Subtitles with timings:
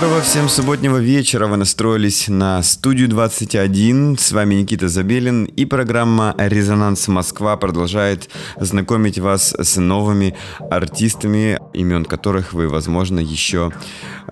[0.00, 1.46] Доброго всем субботнего вечера.
[1.46, 4.16] Вы настроились на студию 21.
[4.16, 5.44] С вами Никита Забелин.
[5.44, 10.34] И программа «Резонанс Москва» продолжает знакомить вас с новыми
[10.70, 13.72] артистами, имен которых вы, возможно, еще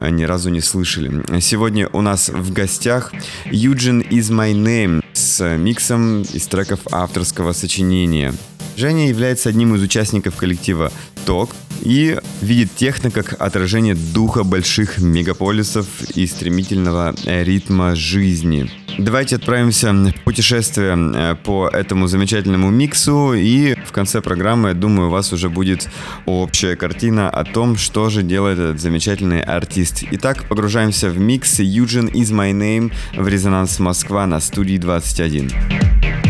[0.01, 1.23] ни разу не слышали.
[1.41, 3.13] Сегодня у нас в гостях
[3.45, 8.33] Юджин Is My Name с миксом из треков авторского сочинения.
[8.79, 10.93] Женя является одним из участников коллектива
[11.27, 11.51] ТОК
[11.81, 18.71] и видит техно как отражение духа больших мегаполисов и стремительного ритма жизни.
[18.97, 25.09] Давайте отправимся в путешествие э, по этому замечательному миксу, и в конце программы, я думаю,
[25.09, 25.89] у вас уже будет
[26.25, 30.05] общая картина о том, что же делает этот замечательный артист.
[30.13, 36.28] Итак, погружаемся в микс Юджин Is My Name в Резонанс Москва на студии 21.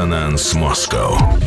[0.00, 1.39] Резонанс Москва.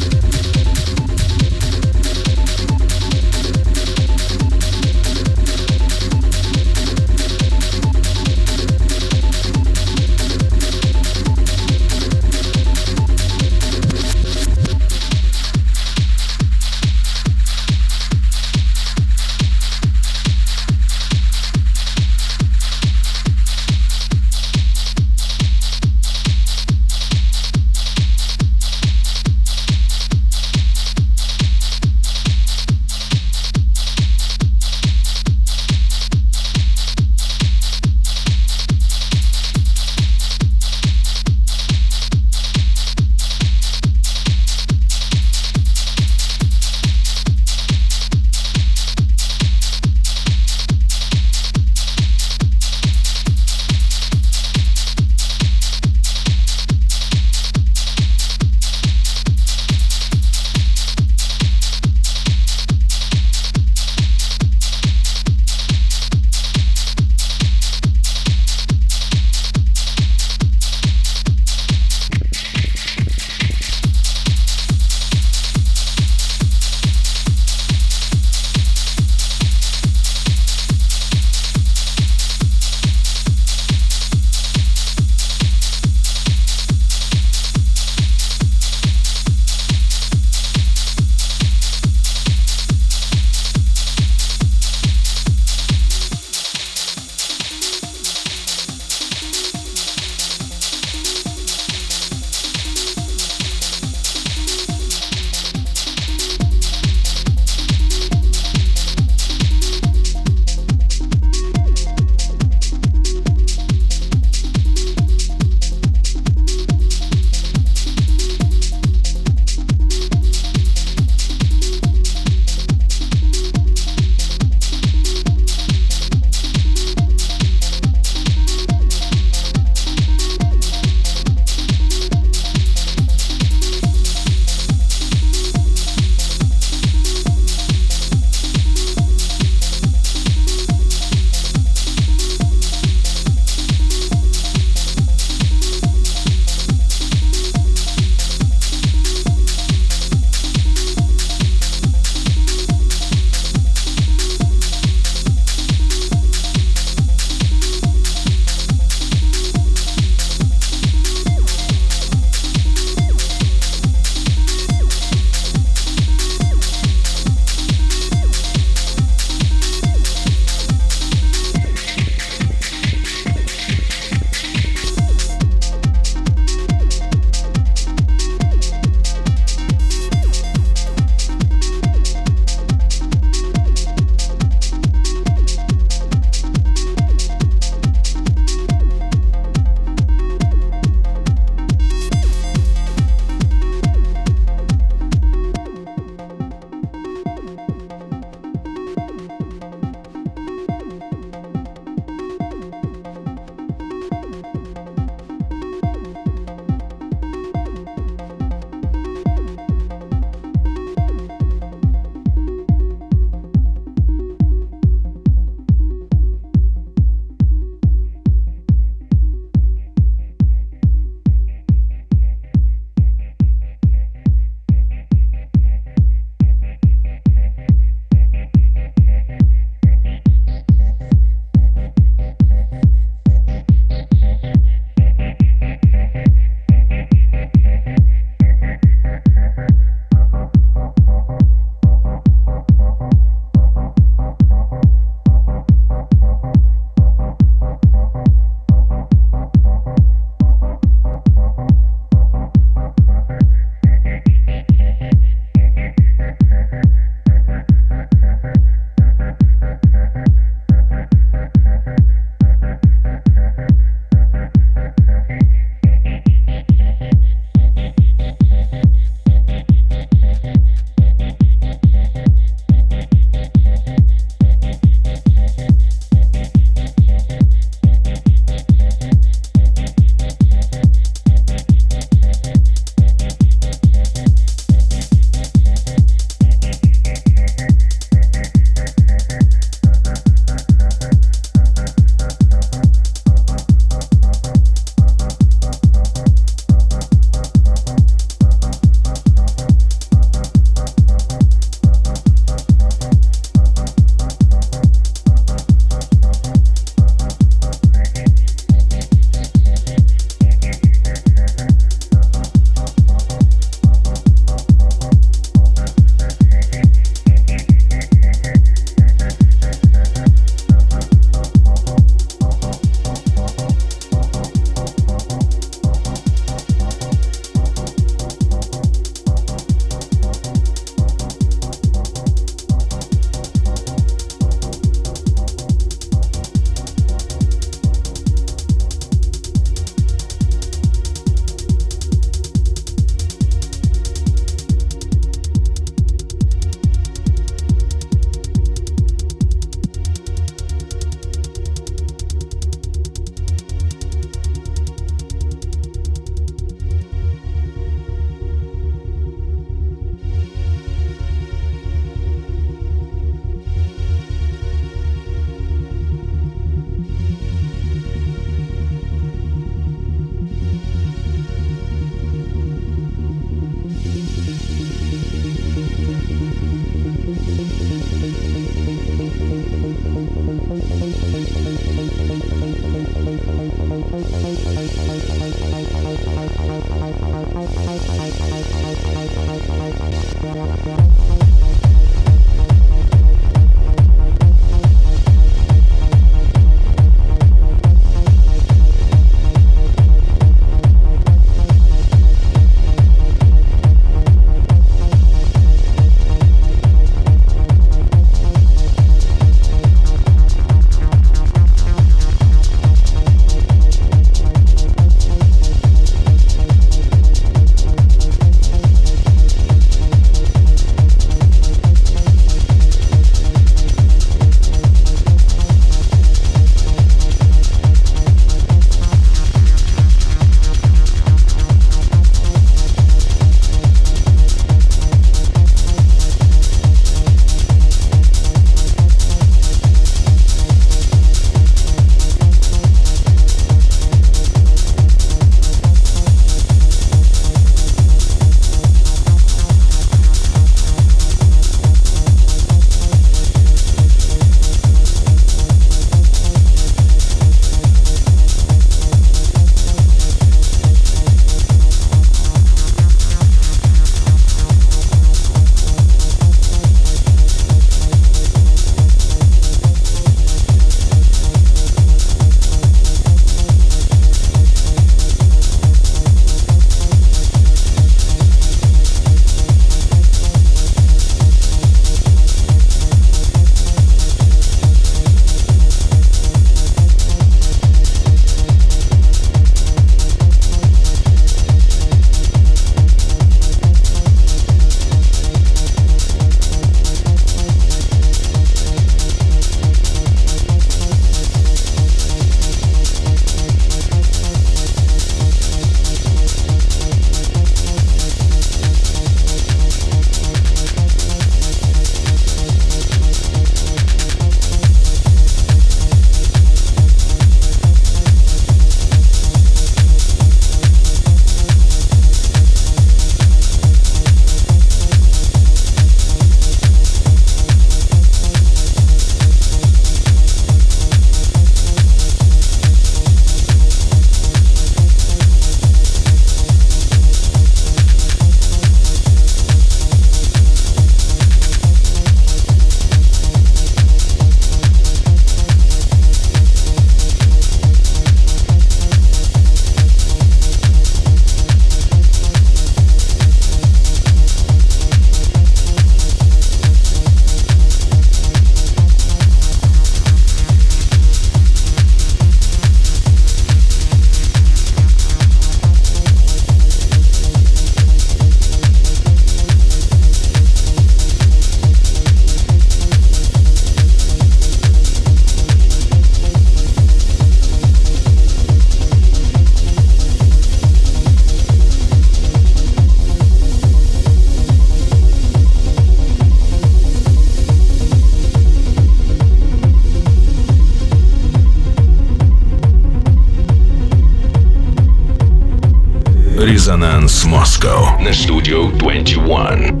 [598.21, 600.00] Москва на студию 21.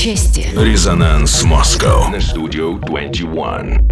[0.00, 0.48] Чести.
[0.56, 2.08] Резонанс Москва.
[2.08, 3.89] На студию 21.